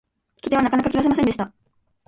[0.37, 1.53] 引き手はなかなか切らせませんでした。